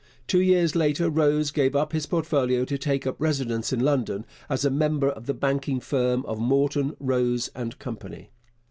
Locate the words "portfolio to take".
2.07-3.05